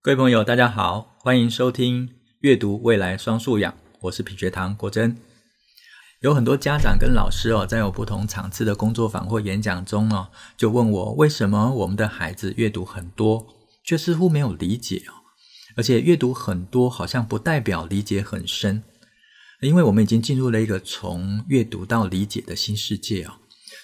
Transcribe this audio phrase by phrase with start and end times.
[0.00, 5.16] 各位朋友，大家好，欢迎收听阅读未来双素养，我是品学堂国珍。
[6.20, 13.44] 有很多家长跟老师哦，在有不同场次的工作坊或演讲中哦，就问我为什么我们的孩子阅读很多，
[13.82, 15.12] 却似乎没有理解哦，
[15.74, 18.84] 而且阅读很多好像不代表理解很深，
[19.60, 23.32] 因为我们已经进入了一个从阅读到理解的新世界哦。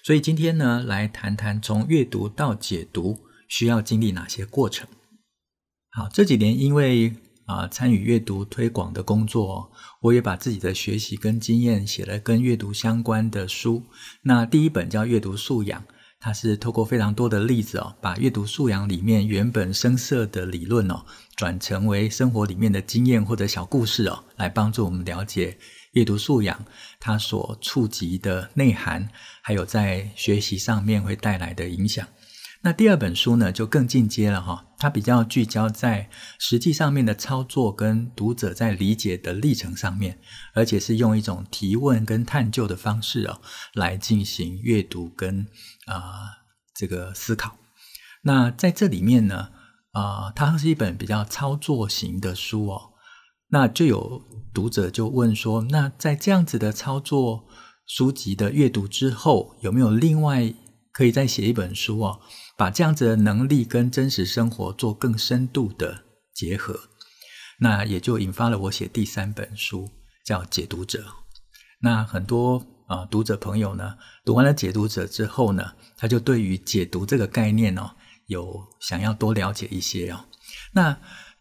[0.04, 3.18] 所以今天呢，来谈谈从阅读到解读
[3.48, 4.86] 需要经历哪些过程。
[5.96, 7.14] 好，这几年因为
[7.46, 9.70] 啊、参与阅读推广的工作，
[10.00, 13.84] 我也把自己的学习跟经验写了跟阅读相关的书。
[14.22, 15.80] 那第一本叫《阅读素养》，
[16.18, 21.04] 它是透过非常多的例子哦，把阅读素养里面原本生涩的理论哦，
[21.36, 25.56] 转成为生活里面的经验或者小故事哦，来帮助我们了解。
[25.92, 26.64] 阅读素养，
[26.98, 29.08] 它所触及的内涵，
[29.42, 32.04] 还有在学习上面会带来的影响。
[32.64, 40.18] 那第二本书呢，就更进阶了哈，它比较聚焦在实际上面的操作跟读者在理解的历程上面，
[40.54, 43.42] 而且是用一种提问跟探究的方式哦，
[43.74, 45.42] 来进行阅读跟
[45.84, 46.10] 啊、呃、
[46.74, 47.58] 这个思考。
[48.22, 49.50] 那在这里面呢，
[49.92, 52.92] 啊、它是一本比较操作型的书哦。
[53.48, 54.22] 那就有
[54.54, 57.44] 读者就问说：“那在这样子的操作
[57.86, 60.54] 书籍的阅读之后，有没有另外
[60.90, 62.20] 可以再写一本书哦，
[62.56, 66.78] 把这样子的能力跟真实生活做更深度的结合？”
[67.60, 69.88] 那也就引发了我写第三本书，
[70.24, 71.00] 叫《解读者》。
[71.80, 77.92] 那很多啊、读者朋友呢，读完了《解读者》之后呢，他就对于解读这个概念哦，
[78.26, 80.24] 有想要多了解一些哦。
[80.72, 80.98] 那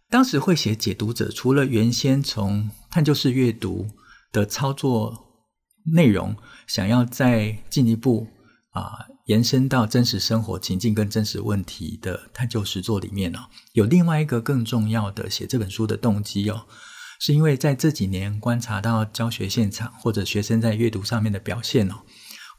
[0.09, 3.87] 当时会写解读者，除了原先从探究式阅读
[4.31, 5.43] 的操作
[5.93, 6.35] 内容，
[6.67, 8.27] 想要再进一步
[8.71, 13.39] 啊、延伸到真实生活情境跟真实问题的探究实作里面哦，
[13.73, 16.65] 有另外一个更重要的写这本书的动机哦，
[17.19, 21.95] 是因为在这几年观察到教学现场或者学生在阅读上面的表现哦，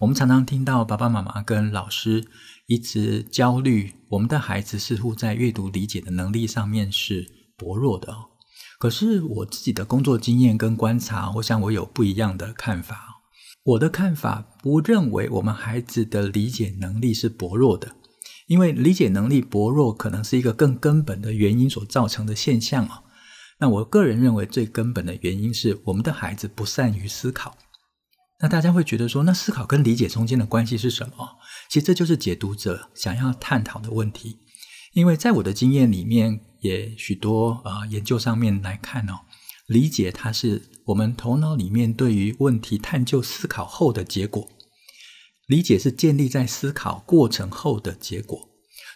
[0.01, 2.27] 我们常常听到爸爸妈妈跟老师
[2.67, 7.45] 一直焦虑，我们的孩子似乎在阅读理解的能力上面是。
[7.57, 8.31] 薄弱的哦，
[8.81, 13.14] 可是我自己的工作经验跟观察，我想我有不一样的看法。
[13.65, 17.97] 我的看法不认为我们孩子的理解能力是薄弱的，
[18.47, 23.05] 因为理解能力薄弱可能是一个更根本的原因所造成的现象哦。
[23.61, 27.57] 那我个人认为最根本的原因是我们的孩子不善于思考。
[28.41, 31.39] 那大家会觉得说，那思考跟理解中间的关系是什么？
[31.71, 34.41] 其实这就是解读者想要探讨的问题。
[34.93, 39.21] 因为在我的经验里面，也许多啊、呃、研究上面来看哦，
[39.67, 44.49] 理解它是我们头脑里面对于问题探究思考后的结果，
[45.47, 48.49] 理解是建立在思考过程后的结果。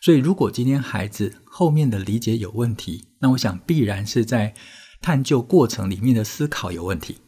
[0.03, 4.55] 所以，如果今天孩子后面的理解有问题，那我想必然是在
[5.01, 7.19] 探究过程里面的思考有问题。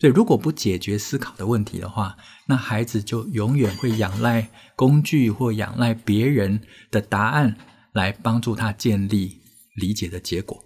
[0.00, 2.16] 所以，如果不解决思考的问题的话，
[2.46, 7.56] 那孩子就永远会仰赖工具或仰赖别人的答案。
[7.94, 9.38] 来帮助他建立
[9.76, 10.63] 理解的结果，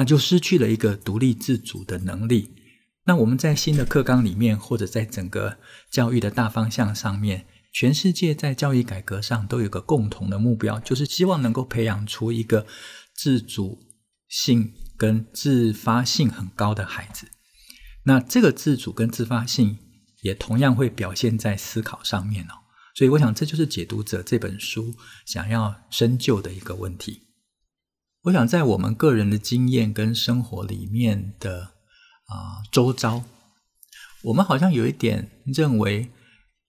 [0.00, 2.48] 那就失去了一个独立自主的能力。
[3.04, 5.58] 那我们在新的课纲里面，或者在整个
[5.90, 12.66] 教育的大方向上面，全世界在教育改革上都有个共同的目标，就是希望能够培养出一个
[13.14, 13.78] 自主
[14.26, 17.28] 性跟自发性很高的孩子。
[18.04, 19.76] 那这个自主跟自发性
[20.22, 22.54] 也同样会表现在思考上面哦。
[22.94, 24.94] 所以，我想这就是《解读者》这本书
[25.26, 27.20] 想要深究的一个问题。
[28.24, 31.74] 我想在我们个人的经验跟生活里面的
[32.26, 33.24] 啊、呃、周遭，
[34.24, 36.10] 我们好像有一点认为，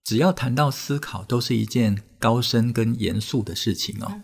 [0.04, 4.22] 只要谈到思考，都是一件高深跟严肃的事情哦。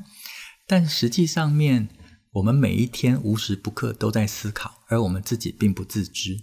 [0.65, 1.89] 但实际上面，
[2.31, 6.41] 我们每一天无时不刻都在思考，而我们自己并不自知，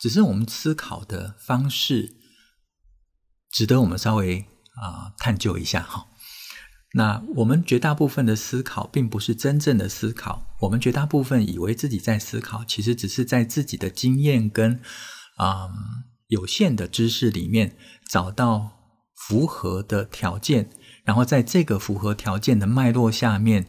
[0.00, 2.16] 只是我们思考的方式
[3.50, 4.46] 值得我们稍微。
[4.80, 6.06] 啊，探究一下哈。
[6.94, 10.46] 那我们绝大部分的思考，并不是真正的思考。
[10.60, 14.80] 我们绝大部分以为自己在思考，其实只是在自己的经验跟
[15.36, 15.74] 啊、嗯、
[16.28, 17.76] 有限的知识里面
[18.08, 18.72] 找到
[19.14, 20.70] 符合的条件，
[21.04, 23.66] 然后在这个符合条件的脉络下面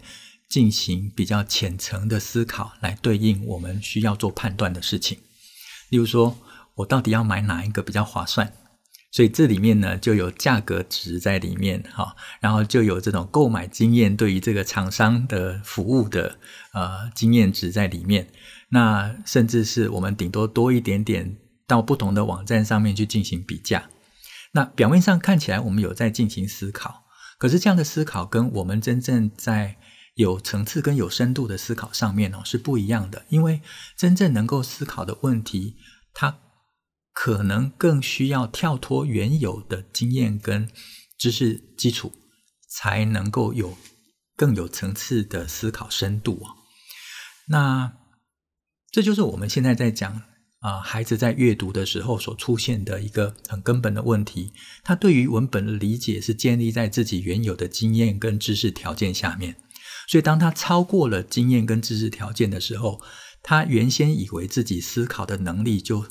[0.47, 5.19] 进行比较浅层的思考，来对应我们需要做判断的事情。
[5.89, 6.37] 例如说，
[6.75, 8.53] 我到底要买哪一个比较划算？
[9.11, 16.37] 所以这里面呢，就有价格值在里面哈，然后就有这种购买经验对于这个厂商的服务的
[16.73, 18.27] 呃经验值在里面。
[18.69, 23.89] 那甚至是我们顶多多一点点到不同的网站上面去进行比价。
[24.51, 27.05] 那表面上看起来我们有在进行思考，
[27.39, 29.77] 可是这样的思考跟我们真正在
[30.13, 33.61] 有层次跟有深度的思考上面哦是不一样的，因为
[33.97, 35.77] 真正能够思考的问题，
[36.13, 36.37] 它
[37.13, 40.69] 可能更需要跳脱原有的经验跟
[41.17, 42.13] 知识基础，
[42.69, 43.77] 才能够有
[44.35, 46.55] 更有层次的思考深度啊。
[47.47, 47.93] 那
[48.91, 50.21] 这就是我们现在在讲
[50.59, 54.51] 啊，孩子在阅读的时候所出现的一个很根本的问题，
[54.83, 59.55] 他对于文本的理解是建立在自己原有的经验跟知识条件下面。
[60.07, 62.99] 所以，当他超过了经验跟知识条件的时候，
[63.43, 66.05] 他原先以为自己思考的能力就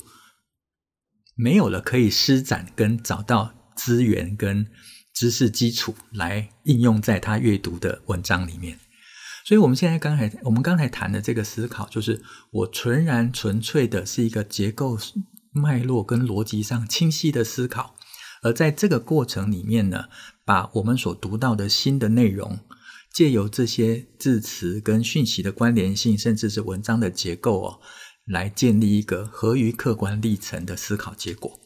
[1.41, 4.67] 没有了可以施展跟找到资源跟
[5.13, 8.77] 知识基础来应用在他阅读的文章里面。
[9.45, 12.21] 所以，我们现在刚才我们刚才谈的这个思考，就是
[12.51, 14.99] 我纯然纯粹的是一个结构
[15.53, 17.95] 脉络跟逻辑上清晰的思考，
[18.43, 20.09] 而在这个过程里面呢，
[20.43, 22.59] 把我们所读到的新的内容。
[23.11, 27.79] 借由这些字词跟讯息的关联性，甚至是文章的结构哦，
[28.29, 31.59] 来建立一个合于客观历程的思考结果。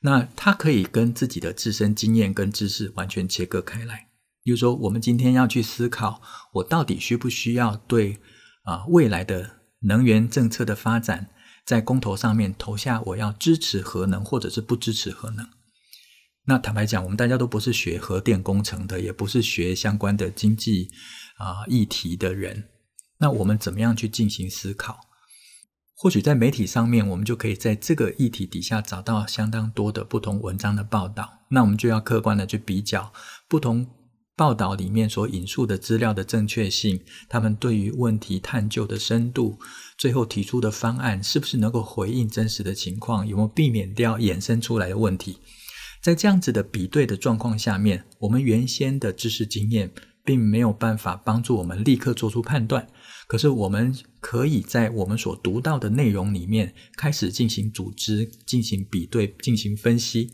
[0.00, 4.08] 那它可以跟自己的自身经验跟知识完全切割开来。
[4.42, 6.20] 比如说，我们今天要去思考，
[6.54, 8.18] 我到底需不需要对
[8.64, 11.30] 啊未来的能源政策的发展，
[11.64, 15.48] 在公投上面投下我要支持核能，或者是不支持核能。
[16.46, 20.90] 那坦白讲，我们大家都不是学核电工程的，也不是学相关的经济
[21.36, 22.64] 啊、议题的人。
[23.18, 24.98] 那我们怎么样去进行思考？
[26.02, 31.38] 或许在媒体上面，我们就可以在这个议题底下找到相当多的不同文章的报道。
[31.50, 33.12] 那我们就要客观的去比较
[33.46, 33.86] 不同
[34.34, 39.60] 报道里面所引述的资料的正确性，他们对于问题探究的深度，
[39.96, 45.38] 最后提出的方案是不是能够回应真实的情况，有没有避免掉衍生出来的问题。
[46.02, 49.88] 在这样子的比对的状况下面，我们原先的知识经验
[50.24, 52.88] 并没有办法帮助我们立刻做出判断。
[53.32, 60.30] 可是，我们可以在我们所读到的内容里面开始进行组织、进行比对、进行分析，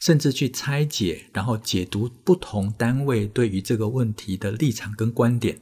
[0.00, 5.58] 甚至去拆解，然后解读不同单位对于这个问题的立场跟观点。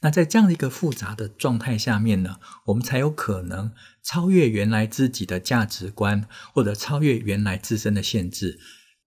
[0.00, 3.70] 那在这样一个复杂的状态下面呢，我们才有可能
[4.02, 8.58] 超越原来自己的价值观，或者超越原来自身的限制。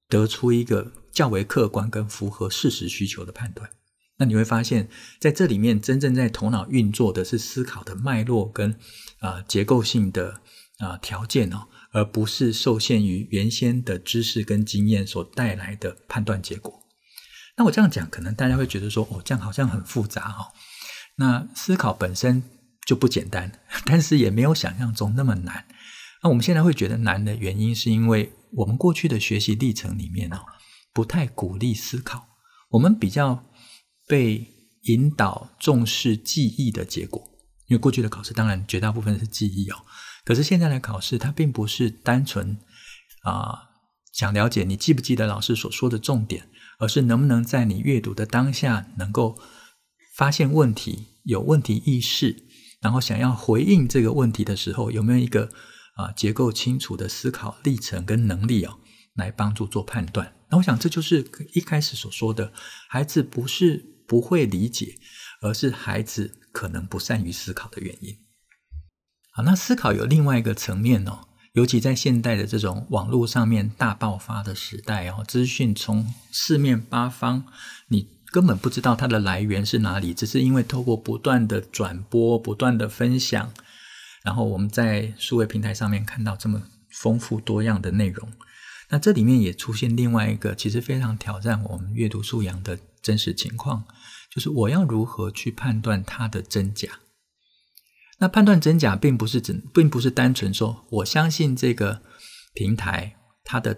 [0.07, 3.67] 得出一个较为客观跟符合事实需求的判断，
[4.17, 4.87] 那你会发现，
[5.19, 8.71] 在这里面真正在头脑运作的是思考的脉络跟
[9.19, 10.41] 啊、呃、结构性的
[10.77, 16.81] 啊、条件哦，而不是受限于原先的知识跟经验所带来的判断结果。
[17.57, 20.51] 那我这样讲，可能大家会觉得说，哦，这样好像很复杂哈、
[21.17, 22.43] 那思考本身
[22.85, 25.65] 就不简单， 但是也没有想象中那么难。
[26.23, 30.37] 那我们现在会觉得难的原因，是因为我们过去的学习历程里面哦，
[30.93, 32.27] 不太鼓励思考，
[32.71, 33.45] 我们比较
[34.07, 34.45] 被
[34.83, 37.21] 引导重视记忆的结果。
[37.67, 39.75] 因为过去的考试当然绝大部分是记忆哦，
[40.23, 42.57] 可是现在的考试它并不是单纯
[43.23, 43.57] 啊、
[44.13, 46.47] 想了解你记不记得老师所说的重点，
[46.79, 49.37] 而是能不能在你阅读的当下能够
[50.15, 52.43] 发现问题、有问题意识，
[52.81, 55.49] 然后想要回应这个问题的时候，有没有一个。
[55.95, 58.79] 啊，结构清楚的思考历程跟能力哦，
[59.13, 60.35] 来帮助做判断。
[60.49, 62.51] 那我想这就是一开始所说的，
[62.89, 64.95] 孩子不是不会理解，
[65.41, 68.17] 而是孩子可能不善于思考的原因。
[69.31, 77.45] 好，那思考有另外一个层面哦，尤其在现代的这种网络上面大爆发的时代哦，资讯从四面八方，
[77.89, 83.51] 你根本不知道它的来源是哪里，只是因为透过不断的转播、不断的分享。
[84.23, 88.27] 然后我们在数位平台上面看到这么丰富多样的内容，
[88.89, 93.85] 那这里面也出现另外一个其实非常挑战我们阅读素养的真实情况，
[94.33, 96.89] 就是我要如何去判断它的真假？
[98.17, 102.01] 那判断真假并不是只，并不是单纯说我相信这个
[102.55, 103.77] 平台它的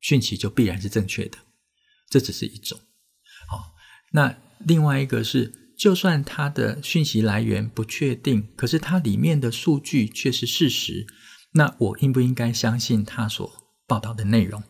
[0.00, 1.38] 讯息就必然是正确的，
[2.08, 2.80] 这只是一种。
[3.46, 3.74] 好，
[4.12, 5.66] 那另外一个是。
[5.78, 11.06] 就算它的讯息来源不确定，可是它里面的数据却是事实，
[11.52, 13.52] 那我应不应该相信它所
[13.86, 14.62] 报道的内容？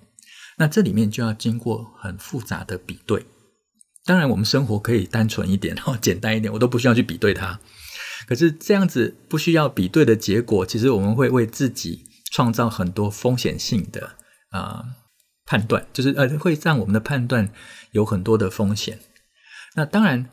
[0.58, 3.24] 那这里面就要经过很复杂的比对。
[4.06, 7.60] 当然，我们生活可以单纯一点， 哦，简单一点，我都不需要去比对它。
[8.26, 14.16] 可是这样子不需要比对的结果，其实我们会为自己创造很多风险性的
[14.50, 14.84] 啊、
[15.44, 17.50] 判断，就是呃会让我们的判断
[17.90, 19.00] 有很多的风险。
[19.74, 20.30] 那当然。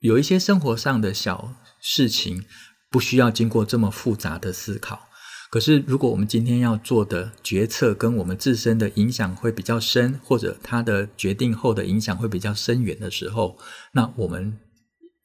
[0.00, 2.44] 有一些生活上的小事情，
[2.88, 5.07] 不需要经过这么复杂的思考。
[5.50, 13.56] 可是，如果我们今天要做的决策跟我们自身的影响会比较深，或者它的决定后的影响会比较深远的时候，
[13.92, 14.58] 那我们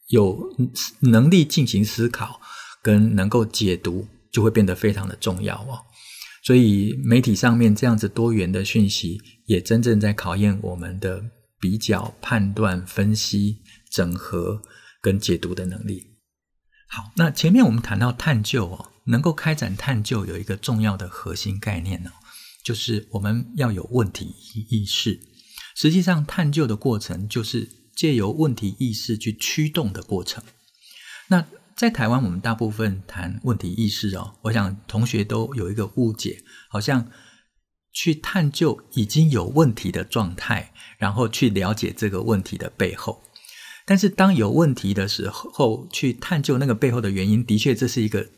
[0.07, 0.39] 有
[1.01, 2.39] 能力进行思考
[2.81, 5.79] 跟能够解读，就会变得非常的重要哦。
[6.41, 11.21] 所以媒体上面这样子多元的讯息，也真正在考验我们的
[11.59, 13.57] 比较、判断、分析、
[13.91, 14.61] 整合
[15.01, 16.01] 跟解读的能力。
[16.87, 22.11] 好，那前面我们谈到探究哦，能够开展探究有一个重要的核心概念呢，
[22.63, 24.33] 就是我们要有问题
[24.69, 25.19] 意识。
[25.75, 30.43] 实际上，探究的过程就是借由问题意识去驱动的过程。
[31.29, 31.45] 那
[31.75, 37.09] 在台湾，我们大部分谈问题意识哦，我想同学都有一个误解，好像
[37.91, 43.23] 去探究已经有问题的状态，然后去了解这个问题的背后。
[43.85, 48.29] 但是当有问题的时候，去探究那个背后的原因，的确这是一个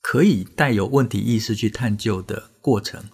[0.00, 3.04] 可以带有问题意识去探究的过程。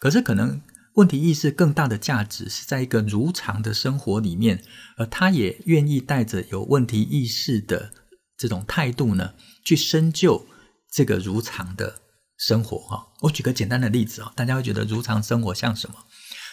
[0.00, 0.60] 可是可能
[0.94, 4.62] 问题意识更大的价值是在一个如常的生活里面，
[4.96, 7.92] 而他也愿意带着有问题意识的。
[8.38, 9.32] 这种态度呢，
[9.64, 10.46] 去深究
[10.92, 12.02] 这个如常的
[12.36, 13.06] 生活哈。
[13.22, 15.96] 我举个简单的例子啊，大家会觉得如常生活像什么？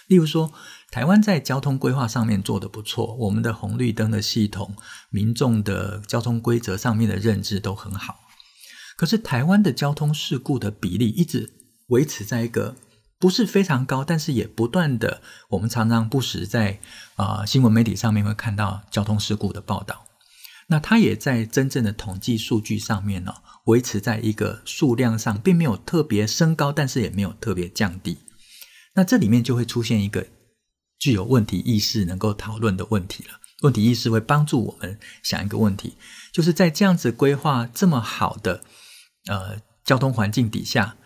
[0.07, 0.53] 例如说，
[0.91, 4.73] 台湾在交通规划上面做得不错，我们的红绿灯的系统、
[5.09, 8.15] 民众的交通规则上面的认知都很好。
[8.95, 11.51] 可是，台湾的交通事故的比例一直
[11.87, 12.75] 维持在一个
[13.19, 16.79] 不是非常高，但是也不断的，我们常常不时在
[17.15, 20.05] 啊、新闻媒体上面会看到交通事故的报道。
[20.67, 23.33] 那它也在真正的统计数据上面呢，
[23.65, 28.17] 维持在一个数量上，并没有特别升高，但是也没有特别降低。
[28.95, 30.27] 那这里面就会出现一个
[30.97, 33.41] 具有问题意识能够讨论的问题了。
[33.63, 35.95] 问题意识会帮助我们想一个问题，
[36.31, 38.63] 就是在这样子规划这么好的
[39.27, 40.97] 呃交通环境底下，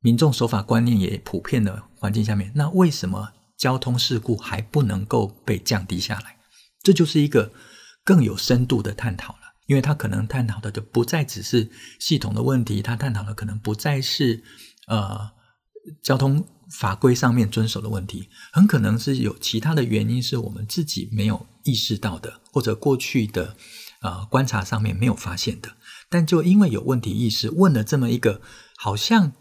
[0.00, 6.38] 民众守法观念也普遍的环境下面，那为什么交通事故还不能够被降低下来？
[6.82, 7.52] 这就是一个。
[8.04, 14.42] 更有深度的探讨了，因为他可能探讨的就不再只是系统的问题，他探讨的可能不再是
[14.88, 15.30] 呃
[16.02, 16.44] 交通
[16.80, 23.56] 法规上面遵守的问题，很可能是有其他的原因，是我们自己没有意识到的，或者过去的
[24.00, 25.76] 呃观察上面没有发现的，
[26.12, 28.42] 但就因为有问题意识，问了这么一个
[28.76, 29.32] 好像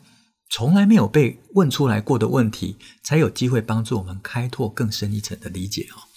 [0.49, 6.07] 从来没有被问出来过的问题，才有机会帮助我们开拓更深一层的理解哦。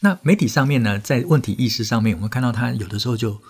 [0.00, 3.40] 那媒体上面呢，在问题意识上面，我们看到它有的时候就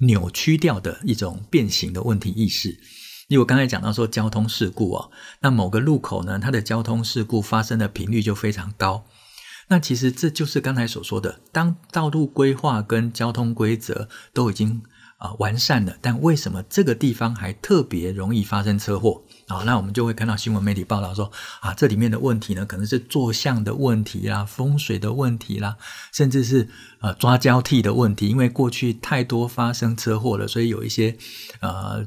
[0.00, 2.70] 扭曲掉的一种变形的问题意识。
[3.28, 9.04] 例如刚才讲到说交通事故哦，那某个路口呢，它的交通事故发生的频率就非常高。
[9.68, 14.82] 那其实这就是刚才所说的，当道路规划跟交通规则都已经
[15.22, 19.22] 啊、完善的，但为什么这个地方还特别容易发生车祸？
[19.46, 25.76] 啊，那我们就会看到新闻媒体报道说，啊，这里面的问题呢，可能是坐向的问题啦，风水的问题啦，
[26.12, 26.68] 甚至是
[27.00, 28.26] 呃抓交替的问题。
[28.26, 31.16] 因为过去太多发生车祸了，所以有一些
[31.60, 32.04] 呃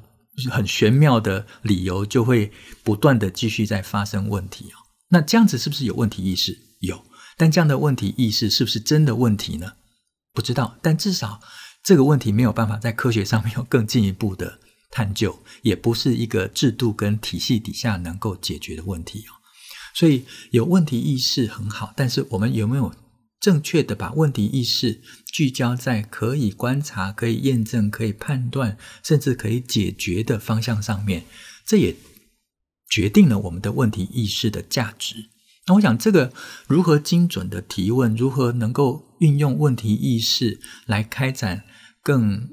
[0.52, 2.52] 很玄妙的理由，就会
[2.84, 4.76] 不断的继续在发生问题哦。
[5.08, 6.58] 那这样子是不是有问题意识？
[6.82, 7.06] 有，
[7.38, 9.74] 但这样的问题意识是不是真的问题呢？
[10.34, 10.76] 不知道。
[10.82, 11.40] 但至少
[11.86, 14.60] 这个问题没有办法在科学上面有更进一步的。
[14.92, 19.44] 探究也不是一个制度跟体系底下能够解决的问题哦，
[19.94, 22.96] 所以有问题意识很好，但是我们有没有
[23.42, 25.02] 正确的把问题意识
[25.34, 31.26] 聚焦在可以观察、可以验证、可以判断，甚至可以解决的方向上面？
[31.66, 31.94] 这也
[32.90, 35.26] 决定了我们的问题意识的价值。
[35.68, 36.32] 那我想，这个
[36.68, 41.64] 如何精准的提问，如何能够运用问题意识来开展
[42.06, 42.48] 更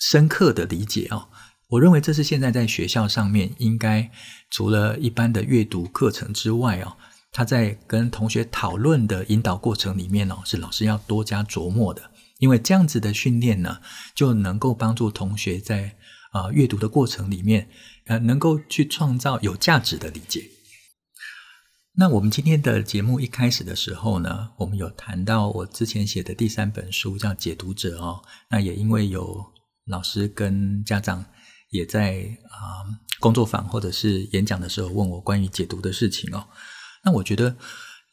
[0.00, 1.28] 深刻的理解哦。
[1.68, 4.10] 我认为这是现在在学校上面应该
[4.48, 6.96] 除了一般的阅读课程之外哦，
[7.30, 12.10] 他在跟同学讨论的引导过程里面哦，是老师要多加琢磨的。
[12.38, 13.80] 因为这样子的训练呢，
[14.14, 15.94] 就能够帮助同学在
[16.32, 17.68] 啊阅读的过程里面，
[18.06, 20.50] 呃，能够去创造有价值的理解。
[21.96, 28.20] 那我们今天的节目一开始的时候呢，我们有谈到我之前写的第三本书叫《解读者》哦，
[28.50, 29.44] 那也因为有
[29.86, 31.24] 老师跟家长。
[31.70, 32.20] 也在
[32.50, 32.86] 啊、
[33.18, 36.46] 工作坊或者是演讲的时候问我关于解读的事情哦，
[37.04, 37.56] 那我觉得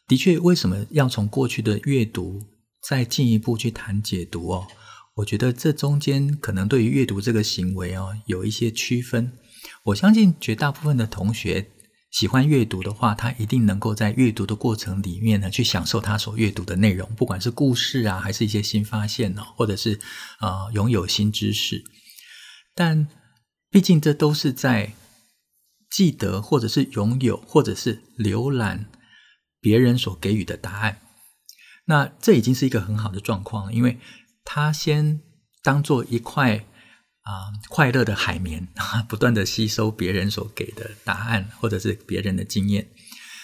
[0.07, 2.41] 的确，为什么要从过去的阅读
[2.81, 4.65] 再进一步去谈解读哦？
[5.13, 9.31] 我觉得这中间可能对于阅读这个行为哦有一些区分。
[9.83, 11.69] 我相信绝大部分的同学
[12.11, 19.99] 喜欢阅读的话，他一定能够在阅读的过程里面呢去享受他所阅读的内容，不管是故事啊，还是一些新发现哦，或者是
[20.37, 21.83] 啊、呃、拥有新知识，
[22.75, 23.07] 但。
[23.73, 24.91] 毕竟，这都是在
[25.89, 28.87] 记得，或者是拥有，或者是浏览
[29.61, 30.99] 别人所给予的答案。
[31.85, 33.97] 那这已经是一个很好的状况了，因为
[34.43, 35.21] 他先
[35.63, 36.65] 当做一块
[37.31, 42.89] 啊、快乐的海绵啊， 不断的吸收别人所给的答案或者是别人的经验。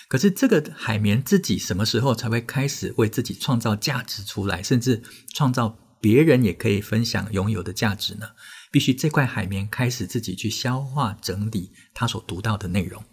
[0.10, 5.02] 可是这个海绵自己什么时候才会开始为自己创造价值出来，甚至
[5.34, 8.30] 创造别人也可以分享拥有的价值呢？
[8.72, 13.04] 必须这块海绵开始自己去消化整理他所读到的内容，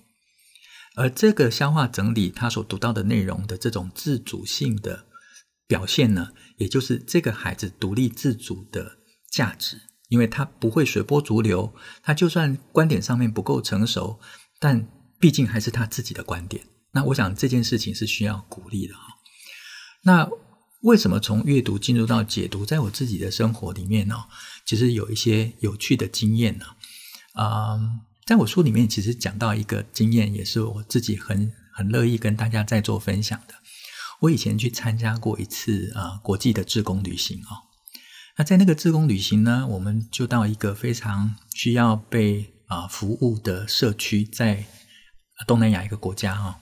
[0.96, 5.06] 而这个消化整理他所读到的内容的这种自主性的
[5.66, 8.98] 表现呢，也就是这个孩子独立自主的
[9.30, 9.80] 价值，
[10.14, 14.20] 因为他不会随波逐流，他就算观点上面不够成熟，
[14.60, 14.86] 但
[15.18, 16.64] 毕竟还是他自己的观点。
[16.92, 18.94] 那我想这件事情是需要鼓励的。
[20.04, 20.30] 那
[20.82, 24.14] 为什么从阅读进入到解读，在我自己的生活里面呢？
[24.64, 26.66] 其实有一些有趣的经验呢。
[27.32, 27.76] 啊，
[28.24, 33.54] 在我书里面其实讲到一个经验，也是我自己很很乐意跟大家在做分享的。
[34.20, 37.73] 我以前去参加过一次啊国际的志工旅行哦。
[38.36, 44.66] 那在那个志工旅行呢，我们就到一个非常需要被啊服务的社区，在
[45.46, 46.56] 东南亚一个国家哦。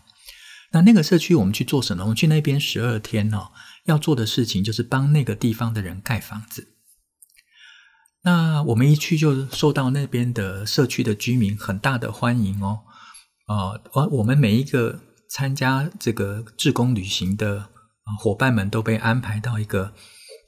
[0.72, 2.02] 那那个社区，我们去做什么？
[2.04, 3.52] 我们去那边十二天哦，
[3.86, 6.68] 要做的事情就是帮那个地方的人盖房子。
[8.24, 12.80] 那我们一去就受到那边的社区的居民很大的欢迎哦。
[13.48, 17.70] 呃，而我们每一个参加这个志工旅行的
[18.20, 19.92] 伙伴们都被安排到一个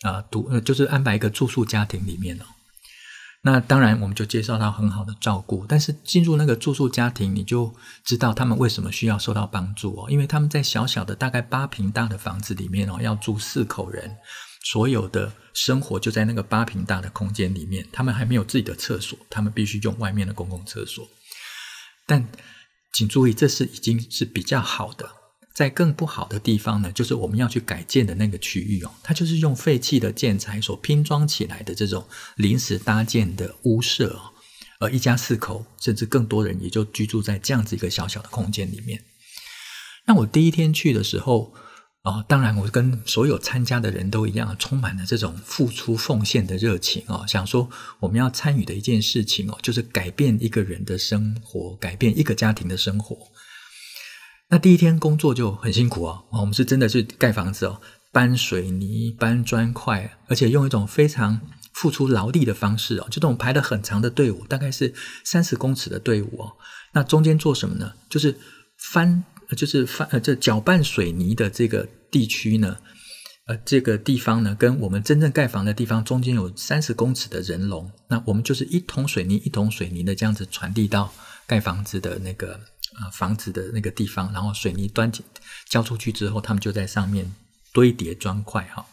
[0.04, 2.44] 啊，独、呃、就是安排一个住宿家庭里面哦。
[3.46, 5.66] 那当然，我们就接受到很好的照顾。
[5.68, 10.10] 但是进入那个住宿家庭，你就知道他们为什么需要受到帮助哦。
[10.10, 14.16] 因为他们在小小的大概八平大的房子里面哦，要住四口人，
[14.64, 17.86] 所有的生活就在那个八平大的空间里面。
[17.92, 21.06] 他们还没有自己的厕所，他们必须用外面的公共厕所。
[22.06, 22.26] 但
[22.94, 25.10] 请注意，这是已经是比较好的。
[25.54, 34.32] 在更不好的地方呢，就是我们要去改建的那个区域哦，它就是用废弃的建材所拼装起来的这种临时搭建的屋舍哦，
[34.80, 39.04] 而一家四口甚至更多人也就居住在这样子一个小小的空间里面。
[40.06, 41.54] 那我第一天去的时候
[42.02, 53.16] 哦，当然我跟所有参加的人都一样，充满了这种付出奉献的热情哦，想说我们要参与的一件事情哦，就是改变一个人的生活，改变一个家庭的生活。
[54.50, 57.80] 那第一天工作就很辛苦哦，我们是真的是盖房子哦，
[58.12, 61.40] 搬水泥、搬砖块，而且用一种非常
[61.72, 66.52] 付出劳力的方式哦，就这种排了很长的队伍，大概是三十公尺的队伍哦。
[66.92, 67.94] 那中间做什么呢？
[68.08, 68.36] 就是
[68.92, 69.24] 翻，
[69.56, 72.76] 就是翻，呃，这搅拌水泥的这个地区呢，
[73.46, 81.12] 呃，这个地方呢，跟我们真正盖房的地方中间有三十公尺的人龙，那我们就是一桶水泥一桶水泥的这样子传递到
[81.46, 82.60] 盖房子的那个。
[82.94, 85.24] 啊，房子的那个地方，然后水泥端起
[85.68, 87.34] 交出去之后，他们就在上面
[87.72, 88.86] 堆叠砖块哈。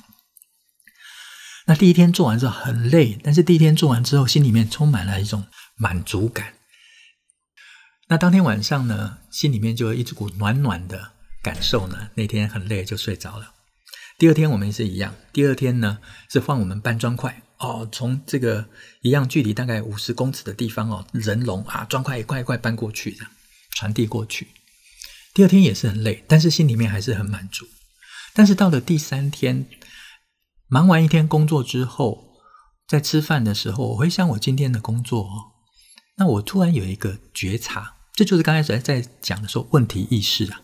[1.68, 6.56] 那第一天做完之后很累，但是第一天做完之后，心里面充满了一种满足感。
[8.08, 12.10] 那当天晚上呢，心里面就有一股暖暖的感受呢。
[12.16, 13.54] 那天很累就睡着了。
[14.18, 18.68] 第二天我们也是一样，第二天呢是换我们搬砖块哦，从这个
[19.02, 23.26] 一样距离大概五十公尺的地方哦，人龙啊，砖块一块一块搬过去的。
[23.72, 24.48] 传递过去，
[25.34, 27.66] 第二天也是很累，但是心里面还是很满足。
[28.34, 29.68] 但是到了第三天，
[30.68, 32.38] 忙完一天工作之后，
[32.88, 35.52] 在吃饭的时候，我回想我今天的工作哦，
[36.18, 40.62] 那我突然有一个觉察，这就是刚才在在讲的时候问题意识啊，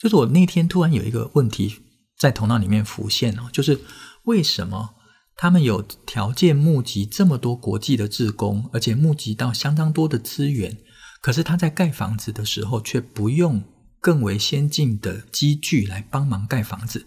[0.00, 1.80] 就是我那天突然有一个问题
[2.18, 3.80] 在头脑里面浮现哦，就是
[4.24, 4.94] 为什么
[5.36, 10.78] 他们有条件募集这么多国际的志工，而且募集到相当多的资源？
[11.22, 13.62] 可是他在盖房子的时候，却不用
[14.00, 17.06] 更为先进的机具来帮忙盖房子。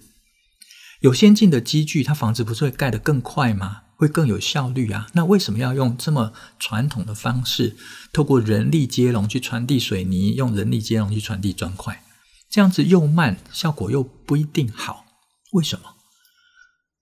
[1.02, 3.82] 有先进的机具，他房子不是会盖得更快吗？
[3.98, 5.08] 会更有效率啊？
[5.14, 7.76] 那为什么要用这么传统的方式，
[8.14, 12.02] 透过人力接龙去传递水泥，用人力接龙去传递砖块？
[12.50, 15.06] 这样子又慢，效果又不一定好。
[15.52, 15.96] 为什么？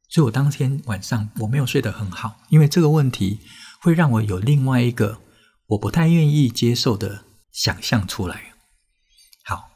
[0.10, 3.39] 所以我当天晚上我没有睡得很好，因为这个问题
[3.80, 5.19] 会让我有另外一个。
[5.73, 8.53] 我不太愿意接受的想象出来。
[9.43, 9.71] 好，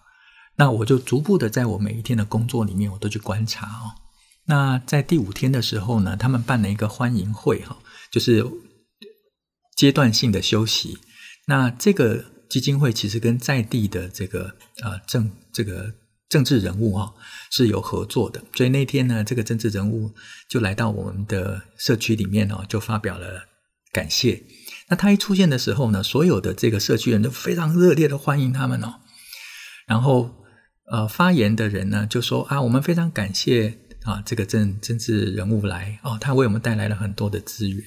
[0.57, 3.95] 那我就逐步的在我每一天的工作里面，我都去观察哦。
[4.45, 7.77] 那在第五天的时候呢，他们办了一个欢迎会哈，
[8.12, 8.45] 就是
[9.75, 10.97] 阶段性的休息。
[11.47, 15.93] 那这个基金会其实跟在地的这个呃政这个
[16.29, 17.13] 政治人物哈
[17.51, 20.13] 是有合作的，所以那天呢，这个政治人物
[20.49, 23.43] 就来到我们的社区里面哦，就发表了
[23.91, 24.43] 感谢。
[24.89, 28.95] 那他一出现的时候呢，所有的这个社区人都非常热烈的欢迎他们哦。
[29.86, 30.43] 然后，
[30.91, 37.84] 呃，发言的人呢就说啊，我们非常感谢啊这个政政治人物来哦，他为我们带来了很多的资源。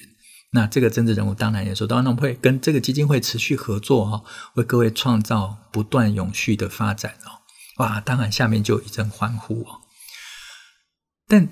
[0.53, 4.23] 那这个政治人物当然也说，当然我们会跟这个基金会持续合作哈，
[4.55, 7.39] 为各位创造不断永续的发展哦。
[7.77, 9.81] 哇，当然下面就一阵欢呼哦。
[11.27, 11.47] 但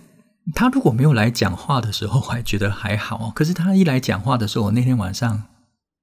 [0.55, 3.31] 他如果没有来讲话的时候，我还觉得还好。
[3.31, 5.47] 可是他一来讲话的时候，我那天晚上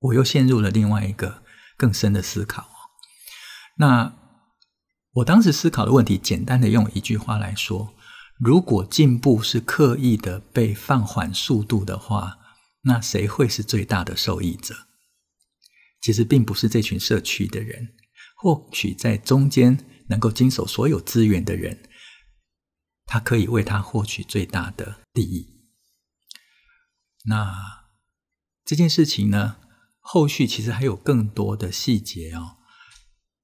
[0.01, 1.43] 我又陷入了另外一个
[1.77, 2.69] 更深的思考。
[3.79, 4.15] 那
[5.15, 7.95] 我当时思考的问题，简单的用一句话来说：
[8.39, 12.39] 如果进步是刻意的被放缓速度的话，
[12.83, 14.75] 那谁会是最大的受益者？
[16.01, 17.89] 其实并不是这群社区的人，
[18.37, 19.77] 或许在中间
[20.09, 21.83] 能够经手所有资源的人，
[23.07, 25.49] 他可以为他获取最大的利益。
[27.25, 27.87] 那
[28.65, 29.57] 这件事情呢，
[30.01, 32.59] 后续其实还有更多的细节哦，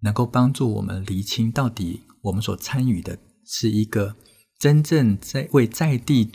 [0.00, 4.16] 能够帮助我们厘清到底我们所参与的是一个
[4.58, 6.30] 真正在为在地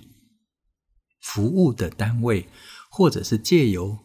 [1.22, 2.50] 服务的单位。
[2.90, 4.00] 或者是借由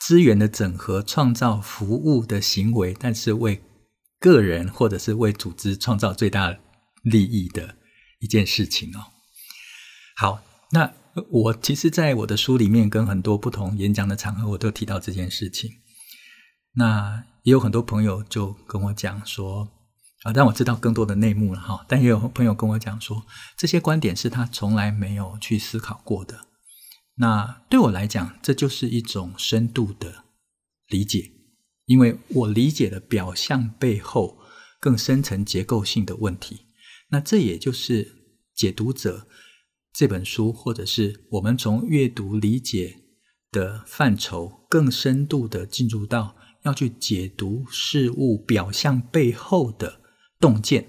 [0.00, 3.62] 资源的整合创造服务的行为，但是为
[4.18, 6.58] 个人或者是为组织创造最大
[7.02, 7.76] 利益的
[8.18, 9.12] 一件事情哦。
[10.16, 10.92] 好，那
[11.30, 15.70] 我其实在我的书里面跟很多不同演讲的场合，我都提到这件事情。
[16.74, 19.68] 那也有很多朋友就跟我讲说
[20.22, 21.84] 啊，让我知道更多的内幕了哈。
[21.88, 23.24] 但也有朋友跟我讲说，
[23.56, 26.46] 这些观点是他从来没有去思考过的。
[27.16, 30.24] 那对我来讲，这就是一种深度的
[30.88, 31.32] 理解，
[31.86, 34.38] 因为我理解了表象背后
[34.78, 36.66] 更深层结构性的问题。
[37.10, 38.04] 那这也就是
[38.54, 39.26] 《解读者》
[39.92, 42.96] 这本书，或者是我们从阅读理解
[43.50, 50.00] 的范畴，更深度的进入到要去解读事物表象背后的
[50.38, 50.88] 洞见，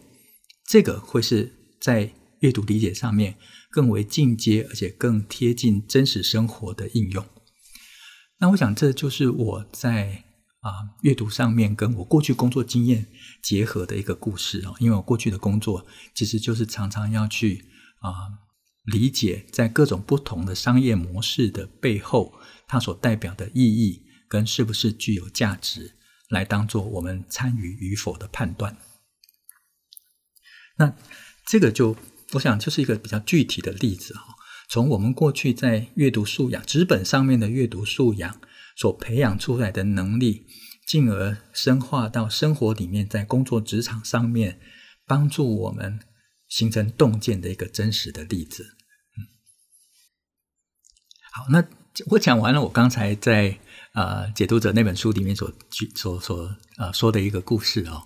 [0.66, 3.38] 这个会是在阅读理解上面。
[3.72, 7.24] 更为进阶，而且更贴近真实生活的应用。
[8.40, 10.24] 那我想，这就是我在
[10.60, 13.08] 啊阅读上面跟我过去工作经验
[13.42, 14.76] 结合的一个故事哦。
[14.80, 17.66] 因为我过去的工作其实就是常常要去
[18.00, 18.12] 啊
[18.86, 22.34] 理解，在各种不同的商业模式的背后，
[22.68, 25.96] 它所代表的意义跟是不是具有价值，
[26.30, 28.78] 来当做我们参与与否的判断。
[30.78, 30.96] 那
[31.46, 31.96] 这个就。
[32.34, 34.36] 我想就是一个比较具体的例子哈，
[34.70, 38.40] 从我们过去在阅读素养、纸本上面的阅读素养
[38.80, 40.48] 所培养出来的能力，
[40.88, 44.60] 进而深化到生活里面，在工作职场上面
[45.06, 46.00] 帮助我们
[46.48, 48.78] 形成洞见的一个真实的例子。
[51.34, 51.64] 好，那
[52.12, 53.60] 我讲完了，我刚才在、
[53.94, 55.52] 呃、解读者那本书里面所
[55.96, 58.04] 所所啊、说的一个故事哦，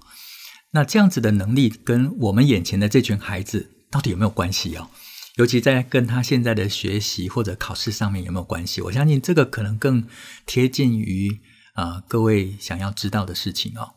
[0.72, 3.70] 那这样子的能力跟我们眼前的这群孩子。
[3.94, 4.90] 到底有没有关系哦？
[5.36, 8.82] 尤其在跟他现在的学习或者考试上面有没有关系？
[8.82, 10.08] 我相信这个可能更
[10.46, 11.42] 贴近于
[11.74, 13.96] 啊、各位想要知道的事情哦。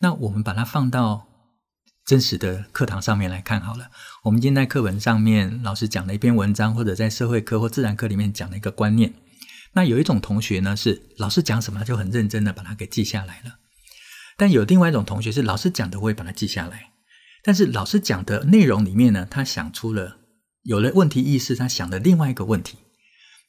[0.00, 1.28] 那我们把它放到
[2.06, 3.90] 真实的课堂上面来看好了。
[4.24, 9.12] 我们今天在课本上面老师讲了一篇文章，或者在社会科或自然科里面讲了一个观念。
[9.74, 13.58] 那有一种同学呢，是老师讲什么就很认真的把它给记下来了。
[14.38, 16.92] 但有另外一种同学是老师讲的，我也把它记下来。
[17.42, 20.17] 但是老师讲的内容里面呢，他想出了
[20.68, 22.76] 有了问题意识，他想了另外一个问题。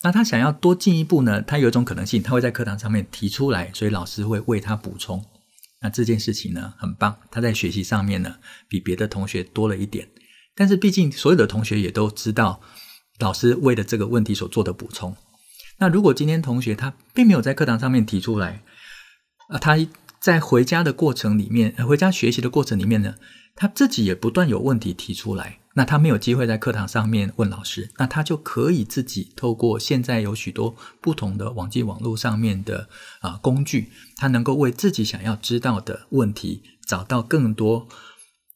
[0.04, 5.26] 那他想要多进一步呢，他有一种可能性，他会在课堂上面提出来，所以老师会为他补充。
[5.82, 8.38] 那这件事情呢，很棒，他在学习上面呢，
[8.70, 10.08] 比别的同学多了一点。
[10.56, 12.62] 但是毕竟所有的同学也都知道，
[13.20, 15.14] 老师为了这个问题所做的补充。
[15.80, 18.64] 那如果今天同学他并没有在课堂上面提出来，
[19.50, 19.78] 啊，他
[20.22, 23.16] 在回家的过程里面，呃回家学习的过程里面呢，
[23.60, 32.88] 他自己也不断有问题提出来，那他没有机会在课堂上面问老师，那他就可以自己透过现在有许多不同的网际网络上面的
[33.20, 37.90] 啊工具，他能够为自己想要知道的问题找到更多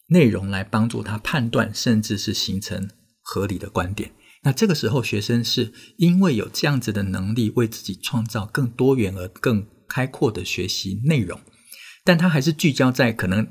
[0.07, 2.89] 内容来帮助他判断，甚至是形成
[3.21, 4.13] 合理的观点。
[4.43, 11.41] 那这个时候，学生是因为有这样子的能力，为自己创造更多元而更开阔的学习内容。
[12.03, 13.47] 但他还是聚焦在可能，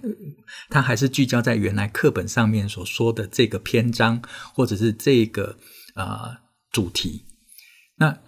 [0.69, 4.23] 他还是聚焦在原来课本上面所说的这个篇章，
[4.55, 5.59] 或者是这个
[5.95, 6.39] 啊、呃、
[6.71, 7.25] 主题。
[7.97, 8.21] 那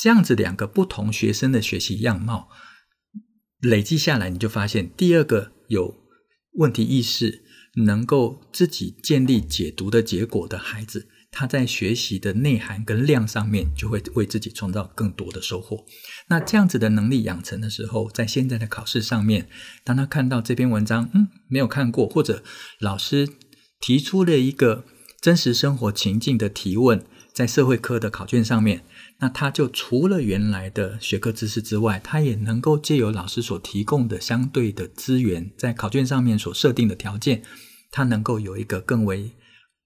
[0.00, 2.48] 这样子两个不同学生的学习样貌
[3.60, 5.94] 累积下来，你就发现，第二个有
[6.52, 7.44] 问题意识，
[7.84, 11.08] 能够自己建立解读的结果的孩子。
[11.30, 15.84] 他在学习的内涵跟量上面，就会为自己创造更多的收获。
[16.28, 19.48] 那这样子的能力养成的时候，在现在的考试上面，
[19.84, 22.42] 当他看到这篇文章，嗯，没有看过，或者
[22.80, 23.28] 老师
[23.80, 24.84] 提出了一个
[25.20, 28.84] 真实生活情境的提问，在社会科的考卷上面，
[29.20, 37.42] 那他就除了原来的学科知识之外，他也能够借由老师所提供的相对的资源，在考卷上面所设定的条件，
[37.90, 39.32] 他能够有一个更为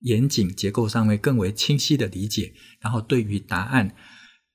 [0.02, 3.94] 严谨、结构上面更为清晰的理解，然后对于答案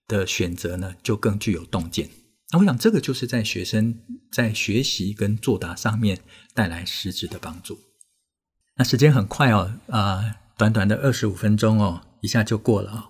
[0.08, 2.10] 的选择呢，就更具有洞见。
[2.52, 4.00] 那我想，这个就是在学生
[4.32, 6.20] 在学习跟作答上面
[6.54, 7.78] 带来实质的帮助。
[8.78, 13.04] 那时间很快哦，啊、短短的二十五分钟哦，一下就过了哦。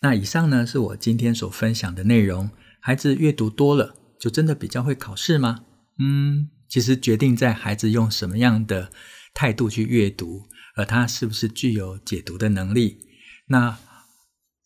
[0.00, 2.50] 那以上呢，是我今天所分享的内容。
[2.80, 5.64] 孩子阅读多了，就真的比较会考试吗？
[5.98, 8.90] 嗯，其实决定在孩子用什么样的
[9.32, 10.42] 态度去阅读，
[10.76, 12.98] 而他是不是具有解读的能力。
[13.46, 13.78] 那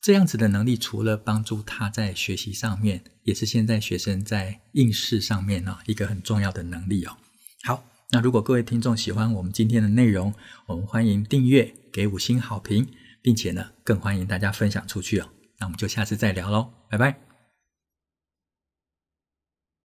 [0.01, 7.17] 这样子的能力，除了帮助他在学习上面，也是现在学生在应试上面呢一个很重要的能力哦。
[7.65, 10.33] 好，那如果各位听众喜欢我们今天的内容，
[10.67, 12.87] 我们欢迎订阅、给五星好评，
[13.21, 15.29] 并且呢，更欢迎大家分享出去哦。
[15.59, 17.36] 那我们就下次再聊喽，拜拜。